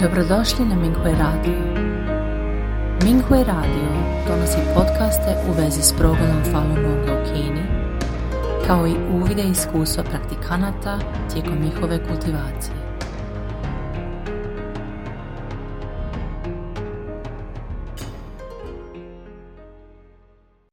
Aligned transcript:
Dobrodošli 0.00 0.64
na 0.64 0.74
Minghui 0.74 1.12
Radio. 1.12 1.58
Minghui 3.04 3.44
Radio 3.44 3.88
donosi 4.28 4.58
podcaste 4.74 5.36
u 5.48 5.52
vezi 5.52 5.82
s 5.82 5.92
progledom 5.98 6.42
Falun 6.52 6.74
Gonga 6.74 7.12
u 7.12 7.24
Kini, 7.24 7.62
kao 8.66 8.86
i 8.86 8.94
uvide 9.14 9.42
iskustva 9.42 10.04
praktikanata 10.04 10.98
tijekom 11.32 11.58
njihove 11.64 11.98
kultivacije. 12.08 12.76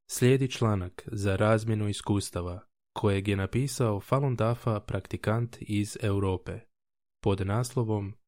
Slijedi 0.08 0.52
članak 0.52 1.04
za 1.12 1.36
razmjenu 1.36 1.88
iskustava 1.88 2.60
kojeg 2.94 3.28
je 3.28 3.36
napisao 3.36 4.00
Falun 4.00 4.36
Dafa 4.36 4.80
praktikant 4.80 5.58
iz 5.60 5.98
Europe 6.02 6.60
pod 7.24 7.48
naslovom 7.48 8.21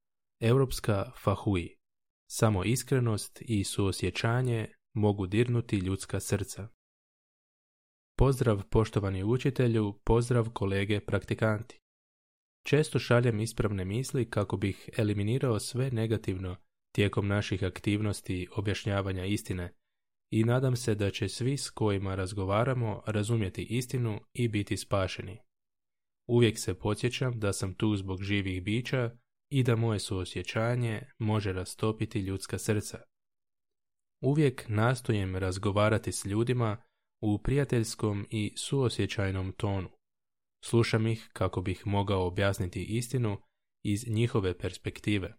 Europska 0.46 1.12
Fahui. 1.23 1.76
Samo 2.31 2.63
iskrenost 2.63 3.41
i 3.41 3.63
suosjećanje 3.63 4.67
mogu 4.94 5.27
dirnuti 5.27 5.77
ljudska 5.77 6.20
srca. 6.20 6.67
Pozdrav 8.17 8.64
poštovani 8.70 9.23
učitelju, 9.23 10.00
pozdrav 10.03 10.50
kolege 10.50 11.00
praktikanti. 11.00 11.80
Često 12.66 13.00
šaljem 13.00 13.40
ispravne 13.40 13.86
misli 13.86 14.30
kako 14.30 14.58
bih 14.58 14.90
eliminirao 14.98 15.59
sve 15.59 15.91
negativno 15.91 16.55
tijekom 16.95 17.28
naših 17.28 17.64
aktivnosti 17.64 18.48
objašnjavanja 18.55 19.25
istine 19.25 19.73
i 20.31 20.44
nadam 20.44 20.75
se 20.75 20.95
da 20.95 21.12
će 21.12 21.30
svi 21.30 21.58
s 21.58 21.70
kojima 21.70 22.16
razgovaramo 22.16 23.03
razumjeti 23.05 23.64
istinu 23.64 24.20
i 24.34 24.48
biti 24.48 24.78
spašeni. 24.78 25.39
Uvijek 26.28 26.59
se 26.59 26.80
podsjećam 26.80 27.39
da 27.39 27.53
sam 27.53 27.73
tu 27.73 27.95
zbog 27.95 28.23
živih 28.23 28.64
bića 28.64 29.23
i 29.53 29.63
da 29.63 29.75
moje 29.75 29.99
suosjećanje 29.99 31.02
može 31.20 31.53
rastopiti 31.53 32.20
ljudska 32.20 32.57
srca. 32.57 33.02
Uvijek 34.22 34.66
nastojem 34.67 35.36
razgovarati 35.36 36.11
s 36.11 36.25
ljudima 36.25 36.78
u 37.22 37.38
prijateljskom 37.38 38.28
i 38.30 38.53
suosjećajnom 38.58 39.52
tonu. 39.52 39.89
Slušam 40.66 41.08
ih 41.08 41.30
kako 41.33 41.61
bih 41.61 41.88
mogao 41.88 42.28
objasniti 42.28 42.83
istinu 42.83 43.41
iz 43.86 44.08
njihove 44.08 44.58
perspektive, 44.58 45.33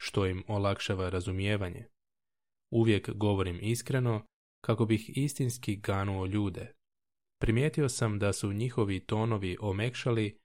što 0.00 0.26
im 0.26 0.44
olakšava 0.48 1.10
razumijevanje. 1.10 1.84
Uvijek 2.72 3.10
govorim 3.10 3.58
iskreno 3.62 4.26
kako 4.64 4.86
bih 4.86 5.10
istinski 5.18 5.76
ganuo 5.76 6.26
ljude. 6.26 6.74
Primijetio 7.40 7.88
sam 7.88 8.18
da 8.18 8.32
su 8.32 8.52
njihovi 8.52 9.00
tonovi 9.00 9.56
omekšali, 9.60 10.38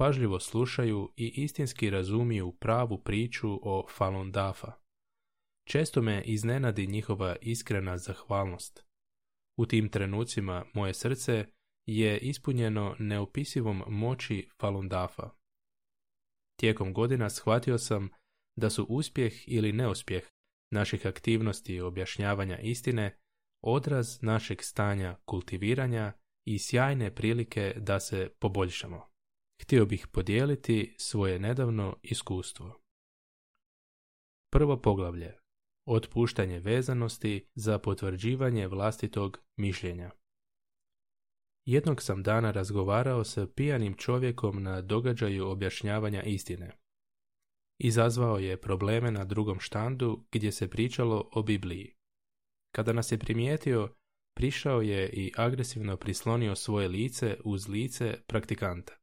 pažljivo 0.00 0.40
slušaju 0.40 1.12
i 1.16 1.42
istinski 1.42 1.90
razumiju 1.90 2.52
pravu 2.52 3.02
priču 3.02 3.60
o 3.62 3.86
Falun 3.96 4.32
Dafa. 4.32 4.72
Često 5.68 6.02
me 6.02 6.22
iznenadi 6.24 6.86
njihova 6.86 7.36
iskrena 7.40 7.98
zahvalnost. 7.98 8.84
U 9.58 9.66
tim 9.66 9.88
trenucima 9.88 10.64
moje 10.74 10.94
srce 10.94 11.46
je 11.86 12.18
ispunjeno 12.18 12.96
neopisivom 12.98 13.82
moći 13.86 14.48
Falun 14.60 14.88
Dafa. 14.88 15.30
Tijekom 16.60 16.92
godina 16.92 17.30
shvatio 17.30 17.78
sam 17.78 18.10
da 18.56 18.70
su 18.70 18.86
uspjeh 18.88 19.32
ili 19.46 19.72
neuspjeh 19.72 20.22
naših 20.72 21.06
aktivnosti 21.06 21.80
objašnjavanja 21.80 22.58
istine 22.58 23.18
odraz 23.64 24.22
našeg 24.22 24.62
stanja 24.62 25.16
kultiviranja 25.24 26.12
i 26.46 26.58
sjajne 26.58 27.14
prilike 27.14 27.74
da 27.76 28.00
se 28.00 28.30
poboljšamo. 28.38 29.09
Htio 29.62 29.86
bih 29.86 30.06
podijeliti 30.06 30.94
svoje 30.98 31.38
nedavno 31.38 31.96
iskustvo. 32.02 32.80
Prvo 34.52 34.76
poglavlje. 34.76 35.34
Otpuštanje 35.86 36.60
vezanosti 36.60 37.46
za 37.54 37.78
potvrđivanje 37.78 38.68
vlastitog 38.68 39.38
mišljenja. 39.56 40.10
Jednog 41.66 42.02
sam 42.02 42.22
dana 42.22 42.50
razgovarao 42.50 43.24
sa 43.24 43.46
pijanim 43.46 43.94
čovjekom 43.94 44.62
na 44.62 44.82
događaju 44.82 45.48
objašnjavanja 45.48 46.22
istine. 46.22 46.76
Izazvao 47.78 48.38
je 48.38 48.60
probleme 48.60 49.10
na 49.10 49.24
drugom 49.24 49.60
štandu 49.60 50.24
gdje 50.32 50.52
se 50.52 50.70
pričalo 50.70 51.30
o 51.32 51.42
Bibliji. 51.42 51.94
Kada 52.74 52.92
nas 52.92 53.12
je 53.12 53.18
primijetio, 53.18 53.94
prišao 54.36 54.82
je 54.82 55.10
i 55.10 55.32
agresivno 55.36 55.96
prislonio 55.96 56.56
svoje 56.56 56.88
lice 56.88 57.36
uz 57.44 57.68
lice 57.68 58.18
praktikanta. 58.26 58.99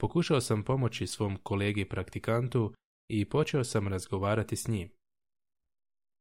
Pokušao 0.00 0.40
sam 0.40 0.64
pomoći 0.64 1.06
svom 1.06 1.36
kolegi 1.42 1.84
praktikantu 1.84 2.74
i 3.10 3.24
počeo 3.24 3.64
sam 3.64 3.88
razgovarati 3.88 4.56
s 4.56 4.68
njim. 4.68 4.90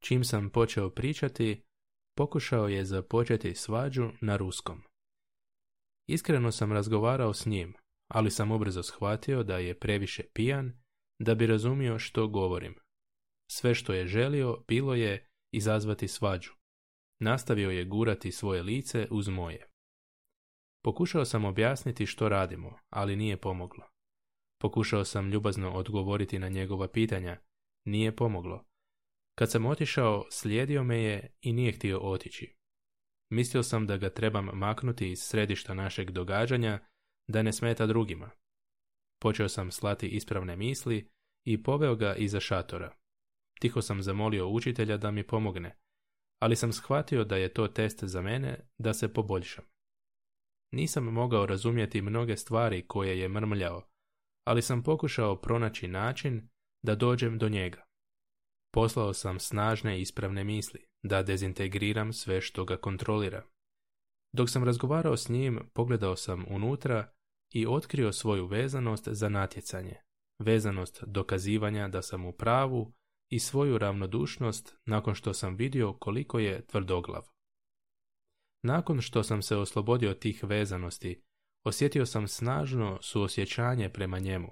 Čim 0.04 0.24
sam 0.24 0.50
počeo 0.50 0.90
pričati, 0.90 1.62
pokušao 2.18 2.68
je 2.68 2.86
započeti 2.86 3.56
svađu 3.56 4.12
na 4.22 4.38
ruskom. 4.38 4.84
Iskreno 6.10 6.52
sam 6.52 6.72
razgovarao 6.72 7.34
s 7.34 7.46
njim, 7.46 7.74
ali 8.12 8.32
sam 8.32 8.52
ubrzo 8.52 8.84
shvatio 8.84 9.44
da 9.44 9.58
je 9.58 9.80
previše 9.80 10.24
pijan 10.34 10.74
da 11.22 11.36
bi 11.36 11.48
razumio 11.48 12.00
što 12.00 12.28
govorim. 12.28 12.76
Sve 13.52 13.76
što 13.76 13.94
je 13.94 14.08
želio 14.08 14.64
bilo 14.68 14.96
je 14.96 15.28
izazvati 15.54 16.08
svađu. 16.08 16.52
Nastavio 17.22 17.70
je 17.70 17.86
gurati 17.86 18.32
svoje 18.32 18.64
lice 18.64 19.08
uz 19.12 19.28
moje. 19.28 19.68
Pokušao 20.84 21.26
sam 21.26 21.46
objasniti 21.46 22.06
što 22.06 22.30
radimo, 22.30 22.80
ali 22.90 23.16
nije 23.16 23.38
pomoglo. 23.38 23.84
Pokušao 24.62 25.06
sam 25.06 25.30
ljubazno 25.30 25.72
odgovoriti 25.72 26.40
na 26.40 26.50
njegova 26.50 26.88
pitanja, 26.88 27.38
nije 27.86 28.16
pomoglo. 28.16 28.66
Kad 29.36 29.52
sam 29.52 29.66
otišao, 29.66 30.26
slijedio 30.32 30.84
me 30.84 30.98
je 30.98 31.36
i 31.42 31.54
nije 31.54 31.72
htio 31.72 32.00
otići. 32.00 32.56
Mislio 33.30 33.64
sam 33.64 33.88
da 33.88 33.98
ga 33.98 34.10
trebam 34.10 34.50
maknuti 34.54 35.12
iz 35.12 35.20
središta 35.20 35.74
našeg 35.74 36.12
događanja, 36.12 36.80
da 37.28 37.42
ne 37.42 37.54
smeta 37.54 37.86
drugima. 37.86 38.30
Počeo 39.22 39.50
sam 39.50 39.72
slati 39.72 40.08
ispravne 40.08 40.56
misli 40.56 41.12
i 41.46 41.64
poveo 41.64 41.96
ga 41.96 42.16
iza 42.16 42.40
šatora. 42.40 42.96
Tiho 43.60 43.82
sam 43.82 44.02
zamolio 44.02 44.48
učitelja 44.48 44.98
da 44.98 45.12
mi 45.12 45.28
pomogne, 45.28 45.78
ali 46.42 46.56
sam 46.56 46.74
shvatio 46.74 47.24
da 47.24 47.38
je 47.38 47.54
to 47.54 47.68
test 47.68 48.04
za 48.04 48.22
mene 48.22 48.70
da 48.78 48.94
se 48.94 49.14
poboljšam. 49.14 49.66
Nisam 50.72 51.04
mogao 51.04 51.46
razumjeti 51.46 52.02
mnoge 52.02 52.38
stvari 52.38 52.88
koje 52.88 53.20
je 53.20 53.30
mrmljao, 53.30 53.84
ali 54.48 54.62
sam 54.62 54.84
pokušao 54.84 55.36
pronaći 55.36 55.88
način 55.88 56.50
da 56.86 56.96
dođem 56.96 57.38
do 57.38 57.50
njega. 57.50 57.84
Poslao 58.74 59.14
sam 59.14 59.40
snažne 59.40 60.02
ispravne 60.02 60.44
misli, 60.44 60.86
da 61.04 61.24
dezintegriram 61.24 62.14
sve 62.14 62.42
što 62.42 62.66
ga 62.66 62.78
kontrolira. 62.78 63.44
Dok 64.34 64.50
sam 64.50 64.64
razgovarao 64.64 65.18
s 65.18 65.30
njim, 65.30 65.60
pogledao 65.74 66.16
sam 66.16 66.46
unutra 66.48 67.12
i 67.54 67.68
otkrio 67.68 68.14
svoju 68.14 68.46
vezanost 68.48 69.08
za 69.08 69.30
natjecanje, 69.30 69.96
vezanost 70.40 71.04
dokazivanja 71.04 71.88
da 71.88 72.02
sam 72.02 72.26
u 72.26 72.32
pravu 72.32 72.94
i 73.32 73.40
svoju 73.40 73.78
ravnodušnost 73.78 74.78
nakon 74.86 75.16
što 75.16 75.34
sam 75.34 75.56
vidio 75.56 75.94
koliko 75.94 76.40
je 76.40 76.66
tvrdoglav. 76.66 77.37
Nakon 78.64 79.02
što 79.02 79.24
sam 79.24 79.42
se 79.42 79.56
oslobodio 79.56 80.14
tih 80.14 80.44
vezanosti, 80.44 81.22
osjetio 81.66 82.06
sam 82.06 82.28
snažno 82.28 83.00
suosjećanje 83.02 83.90
prema 83.90 84.20
njemu. 84.20 84.52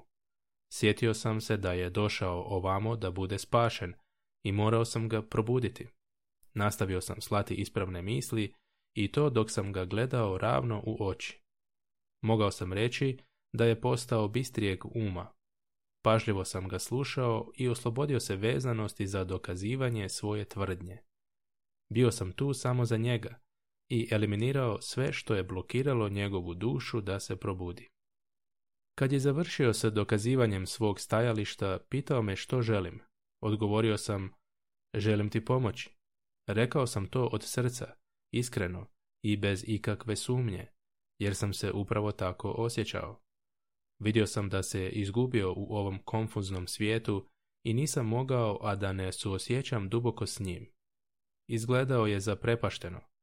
Sjetio 0.74 1.14
sam 1.14 1.42
se 1.42 1.58
da 1.58 1.74
je 1.74 1.90
došao 1.90 2.42
ovamo 2.42 2.96
da 2.96 3.12
bude 3.12 3.40
spašen 3.40 3.94
i 4.44 4.52
morao 4.52 4.86
sam 4.86 5.10
ga 5.10 5.22
probuditi. 5.22 5.88
Nastavio 6.54 7.02
sam 7.02 7.22
slati 7.22 7.56
ispravne 7.56 8.02
misli 8.02 8.54
i 8.94 9.12
to 9.12 9.30
dok 9.30 9.52
sam 9.52 9.74
ga 9.74 9.86
gledao 9.86 10.38
ravno 10.38 10.84
u 10.86 11.08
oči. 11.08 11.42
Mogao 12.22 12.52
sam 12.52 12.74
reći 12.74 13.18
da 13.54 13.66
je 13.66 13.82
postao 13.82 14.28
bistrijeg 14.28 14.86
uma, 14.86 15.36
Pažljivo 16.06 16.46
sam 16.46 16.68
ga 16.68 16.80
slušao 16.80 17.52
i 17.56 17.68
oslobodio 17.70 18.20
se 18.20 18.36
vezanosti 18.36 19.08
za 19.08 19.24
dokazivanje 19.24 20.10
svoje 20.10 20.46
tvrdnje. 20.46 20.98
Bio 21.94 22.12
sam 22.12 22.32
tu 22.32 22.54
samo 22.54 22.86
za 22.86 22.98
njega 22.98 23.40
i 23.90 24.08
eliminirao 24.12 24.82
sve 24.82 25.14
što 25.14 25.36
je 25.36 25.44
blokiralo 25.44 26.10
njegovu 26.10 26.54
dušu 26.54 27.02
da 27.02 27.20
se 27.20 27.36
probudi. 27.36 27.90
Kad 28.96 29.12
je 29.12 29.20
završio 29.20 29.74
sa 29.74 29.90
dokazivanjem 29.90 30.66
svog 30.66 31.00
stajališta, 31.00 31.80
pitao 31.90 32.22
me 32.22 32.36
što 32.36 32.62
želim. 32.62 33.00
Odgovorio 33.42 33.98
sam, 33.98 34.34
želim 34.94 35.30
ti 35.30 35.46
pomoći. 35.46 35.90
Rekao 36.48 36.88
sam 36.88 37.08
to 37.08 37.26
od 37.26 37.44
srca, 37.44 37.94
iskreno 38.34 38.88
i 39.24 39.38
bez 39.38 39.64
ikakve 39.68 40.16
sumnje, 40.16 40.68
jer 41.20 41.36
sam 41.36 41.54
se 41.54 41.72
upravo 41.72 42.12
tako 42.12 42.52
osjećao. 42.52 43.22
Vidio 44.00 44.28
sam 44.28 44.50
da 44.50 44.64
se 44.64 44.90
izgubio 44.90 45.54
u 45.54 45.76
ovom 45.76 46.00
konfuznom 46.04 46.68
svijetu 46.68 47.28
i 47.66 47.74
nisam 47.74 48.08
mogao, 48.08 48.60
a 48.62 48.76
da 48.76 48.94
ne 48.94 49.12
suosjećam 49.12 49.90
duboko 49.90 50.26
s 50.26 50.40
njim. 50.40 50.72
Izgledao 51.50 52.08
je 52.08 52.20
zaprepašteno. 52.20 53.15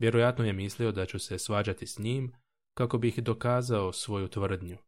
Vjerojatno 0.00 0.44
je 0.44 0.52
mislio 0.52 0.92
da 0.92 1.06
ću 1.06 1.18
se 1.18 1.38
svađati 1.38 1.86
s 1.86 1.98
njim 1.98 2.32
kako 2.74 2.98
bih 2.98 3.22
dokazao 3.22 3.92
svoju 3.92 4.28
tvrdnju. 4.28 4.78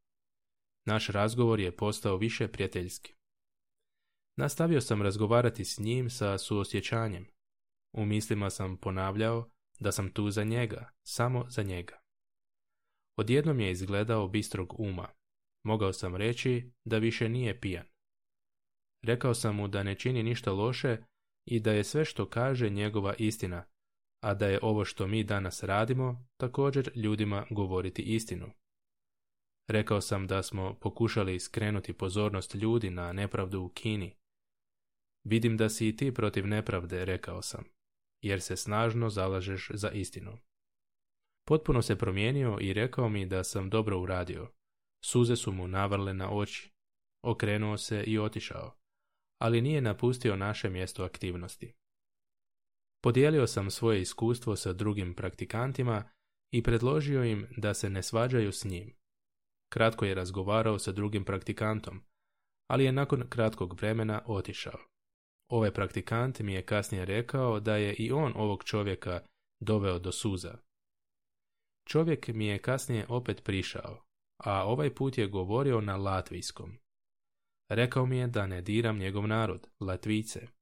Naš 0.87 1.09
razgovor 1.09 1.61
je 1.61 1.77
postao 1.77 2.17
više 2.17 2.49
prijateljski. 2.49 3.15
Nastavio 4.37 4.81
sam 4.81 5.03
razgovarati 5.03 5.65
s 5.65 5.79
njim 5.79 6.11
sa 6.11 6.39
suosjećanjem. 6.39 7.27
U 7.95 8.05
mislima 8.05 8.51
sam 8.51 8.77
ponavljao 8.77 9.51
da 9.81 9.93
sam 9.93 10.13
tu 10.13 10.31
za 10.31 10.45
njega, 10.45 10.91
samo 11.03 11.51
za 11.51 11.63
njega. 11.63 12.01
Odjednom 13.17 13.61
je 13.61 13.71
izgledao 13.71 14.29
bistrog 14.29 14.81
uma. 14.81 15.09
Mogao 15.65 15.93
sam 15.93 16.17
reći 16.17 16.73
da 16.85 16.99
više 16.99 17.29
nije 17.29 17.61
pijan. 17.61 17.87
Rekao 19.03 19.35
sam 19.35 19.57
mu 19.57 19.69
da 19.69 19.83
ne 19.83 19.95
čini 19.95 20.23
ništa 20.23 20.53
loše 20.53 20.97
i 21.49 21.61
da 21.61 21.73
je 21.73 21.85
sve 21.85 22.05
što 22.05 22.29
kaže 22.29 22.71
njegova 22.71 23.15
istina, 23.19 23.72
a 24.25 24.35
da 24.35 24.47
je 24.47 24.59
ovo 24.63 24.85
što 24.85 25.07
mi 25.07 25.25
danas 25.25 25.63
radimo 25.63 26.27
također 26.37 26.91
ljudima 26.95 27.47
govoriti 27.51 28.03
istinu. 28.03 28.51
Rekao 29.69 30.01
sam 30.01 30.27
da 30.27 30.43
smo 30.43 30.75
pokušali 30.75 31.41
skrenuti 31.41 31.93
pozornost 31.93 32.55
ljudi 32.55 32.91
na 32.91 33.13
nepravdu 33.13 33.61
u 33.61 33.69
Kini. 33.69 34.17
Vidim 35.25 35.57
da 35.57 35.69
si 35.69 35.89
i 35.89 35.97
ti 35.97 36.15
protiv 36.15 36.47
nepravde, 36.47 37.05
rekao 37.05 37.43
sam, 37.43 37.65
jer 38.23 38.41
se 38.41 38.57
snažno 38.57 39.11
zalažeš 39.11 39.71
za 39.75 39.91
istinu. 39.91 40.39
Potpuno 41.49 41.83
se 41.83 41.99
promijenio 41.99 42.59
i 42.61 42.73
rekao 42.73 43.09
mi 43.09 43.27
da 43.27 43.45
sam 43.45 43.71
dobro 43.71 44.01
uradio. 44.01 44.53
Suze 45.05 45.37
su 45.37 45.53
mu 45.53 45.69
navrle 45.69 46.15
na 46.15 46.31
oči. 46.33 46.73
Okrenuo 47.25 47.77
se 47.77 48.05
i 48.05 48.19
otišao, 48.19 48.75
ali 49.39 49.61
nije 49.61 49.81
napustio 49.81 50.37
naše 50.37 50.71
mjesto 50.71 51.05
aktivnosti. 51.05 51.73
Podijelio 53.03 53.47
sam 53.47 53.71
svoje 53.71 54.01
iskustvo 54.01 54.57
sa 54.57 54.73
drugim 54.73 55.15
praktikantima 55.15 56.05
i 56.53 56.63
predložio 56.63 57.25
im 57.25 57.47
da 57.57 57.75
se 57.75 57.91
ne 57.91 58.03
svađaju 58.03 58.53
s 58.53 58.65
njim. 58.65 58.95
Kratko 59.73 60.05
je 60.05 60.15
razgovarao 60.15 60.79
sa 60.79 60.93
drugim 60.93 61.25
praktikantom, 61.25 62.01
ali 62.71 62.85
je 62.85 62.93
nakon 62.93 63.29
kratkog 63.29 63.75
vremena 63.75 64.23
otišao. 64.27 64.79
Ovaj 65.51 65.71
praktikant 65.71 66.41
mi 66.41 66.55
je 66.55 66.63
kasnije 66.63 67.05
rekao 67.05 67.61
da 67.61 67.77
je 67.77 67.95
i 67.95 68.13
on 68.13 68.33
ovog 68.37 68.65
čovjeka 68.65 69.21
doveo 69.61 69.99
do 69.99 70.13
suza. 70.13 70.59
Čovjek 71.89 72.29
mi 72.29 72.47
je 72.47 72.59
kasnije 72.59 73.07
opet 73.09 73.45
prišao, 73.45 74.05
a 74.45 74.65
ovaj 74.65 74.95
put 74.95 75.19
je 75.19 75.29
govorio 75.29 75.81
na 75.81 75.97
latvijskom. 75.97 76.79
Rekao 77.69 78.07
mi 78.07 78.19
je 78.19 78.27
da 78.27 78.47
ne 78.47 78.63
diram 78.63 78.99
njegov 78.99 79.27
narod, 79.27 79.69
Latvice. 79.81 80.62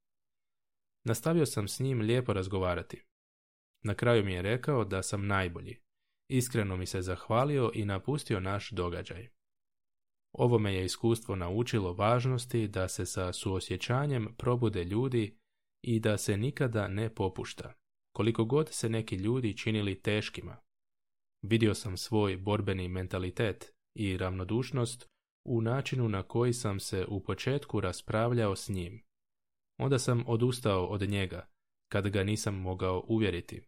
Nastavio 1.03 1.45
sam 1.45 1.67
s 1.67 1.79
njim 1.79 2.01
lijepo 2.01 2.33
razgovarati. 2.33 3.03
Na 3.83 3.95
kraju 3.95 4.25
mi 4.25 4.33
je 4.33 4.41
rekao 4.41 4.85
da 4.85 5.03
sam 5.03 5.27
najbolji. 5.27 5.77
Iskreno 6.29 6.77
mi 6.77 6.85
se 6.85 7.01
zahvalio 7.01 7.71
i 7.73 7.85
napustio 7.85 8.39
naš 8.39 8.69
događaj. 8.69 9.29
Ovo 10.33 10.59
me 10.59 10.75
je 10.75 10.85
iskustvo 10.85 11.35
naučilo 11.35 11.93
važnosti 11.93 12.67
da 12.67 12.87
se 12.87 13.05
sa 13.05 13.33
suosjećanjem 13.33 14.35
probude 14.37 14.83
ljudi 14.83 15.37
i 15.83 15.99
da 15.99 16.17
se 16.17 16.37
nikada 16.37 16.87
ne 16.87 17.15
popušta, 17.15 17.73
koliko 18.15 18.45
god 18.45 18.69
se 18.69 18.89
neki 18.89 19.15
ljudi 19.15 19.57
činili 19.57 20.01
teškima. 20.01 20.57
Vidio 21.41 21.73
sam 21.73 21.97
svoj 21.97 22.37
borbeni 22.37 22.87
mentalitet 22.87 23.73
i 23.97 24.17
ravnodušnost 24.17 25.07
u 25.47 25.61
načinu 25.61 26.09
na 26.09 26.23
koji 26.23 26.53
sam 26.53 26.79
se 26.79 27.05
u 27.07 27.23
početku 27.23 27.79
raspravljao 27.79 28.55
s 28.55 28.69
njim. 28.69 29.03
Onda 29.81 29.99
sam 29.99 30.23
odustao 30.27 30.85
od 30.85 31.09
njega, 31.09 31.47
kad 31.91 32.09
ga 32.09 32.23
nisam 32.23 32.55
mogao 32.55 33.05
uvjeriti. 33.07 33.61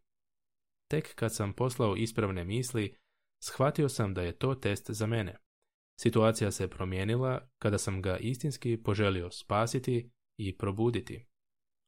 Tek 0.92 1.16
kad 1.16 1.36
sam 1.36 1.54
poslao 1.54 1.96
ispravne 1.96 2.44
misli, 2.44 2.96
shvatio 3.44 3.90
sam 3.90 4.14
da 4.14 4.22
je 4.22 4.38
to 4.38 4.56
test 4.56 4.92
za 4.92 5.08
mene. 5.08 5.38
Situacija 6.02 6.52
se 6.52 6.68
promijenila 6.68 7.50
kada 7.60 7.78
sam 7.78 8.02
ga 8.02 8.18
istinski 8.18 8.84
poželio 8.84 9.32
spasiti 9.32 10.10
i 10.40 10.58
probuditi. 10.58 11.26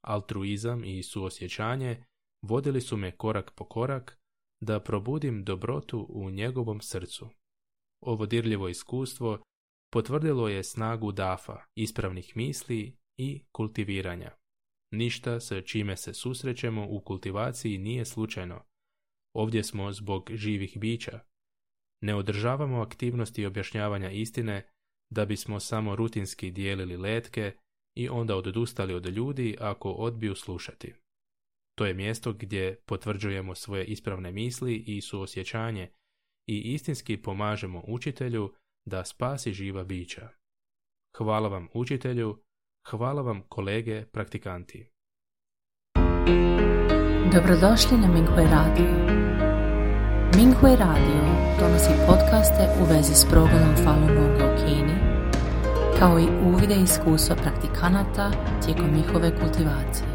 Altruizam 0.04 0.84
i 0.84 1.04
suosjećanje 1.04 2.04
vodili 2.42 2.82
su 2.82 2.98
me 2.98 3.18
korak 3.18 3.52
po 3.56 3.66
korak 3.66 4.20
da 4.62 4.80
probudim 4.80 5.44
dobrotu 5.44 6.06
u 6.10 6.30
njegovom 6.30 6.82
srcu. 6.82 7.30
Ovo 8.02 8.26
dirljivo 8.26 8.70
iskustvo 8.70 9.44
potvrdilo 9.94 10.48
je 10.48 10.64
snagu 10.64 11.12
dafa, 11.12 11.62
ispravnih 11.76 12.38
misli 12.38 12.98
i 13.18 13.44
kultiviranja. 13.52 14.32
Ništa 14.92 15.40
sa 15.40 15.62
čime 15.62 15.98
se 15.98 16.14
susrećemo 16.14 16.88
u 16.90 17.00
kultivaciji 17.02 17.78
nije 17.78 18.06
slučajno. 18.06 18.64
Ovdje 19.36 19.64
smo 19.64 19.92
zbog 19.92 20.30
živih 20.34 20.78
bića. 20.78 21.20
Ne 22.02 22.16
održavamo 22.16 22.82
aktivnosti 22.82 23.46
objašnjavanja 23.46 24.12
istine 24.12 24.70
da 25.10 25.26
bismo 25.26 25.60
samo 25.60 25.96
rutinski 25.96 26.52
dijelili 26.52 26.98
letke 26.98 27.52
i 27.98 28.10
onda 28.10 28.36
odustali 28.36 28.94
od 28.94 29.06
ljudi 29.06 29.58
ako 29.60 29.92
odbiju 29.92 30.36
slušati. 30.36 30.94
To 31.78 31.86
je 31.86 31.94
mjesto 31.94 32.34
gdje 32.34 32.76
potvrđujemo 32.86 33.56
svoje 33.56 33.86
ispravne 33.86 34.32
misli 34.32 34.76
i 34.76 35.02
suosjećanje 35.02 35.92
i 36.50 36.74
istinski 36.74 37.22
pomažemo 37.22 37.84
učitelju 37.88 38.54
da 38.86 39.06
spasi 39.06 39.54
živa 39.54 39.84
bića. 39.84 40.30
Hvala 41.18 41.48
vam 41.48 41.68
učitelju, 41.74 42.44
hvala 42.92 43.22
vam 43.22 43.42
kolege 43.50 44.06
praktikanti. 44.06 44.88
Dobrodošli 47.34 47.98
na 47.98 48.08
Minghui 48.08 48.46
Radio. 48.46 48.92
Minghui 50.36 50.76
Radio 50.76 51.22
donosi 51.60 51.90
podcaste 52.08 52.68
u 52.82 52.86
vezi 52.94 53.14
s 53.16 53.26
progledom 53.30 53.76
Falun 53.84 54.08
Gonga 54.08 54.54
u 54.54 54.58
Kini, 54.58 54.98
kao 56.00 56.20
i 56.20 56.28
uvide 56.46 56.76
iskustva 56.76 57.36
praktikanata 57.36 58.32
tijekom 58.66 58.90
njihove 58.96 59.32
kultivacije. 59.40 60.15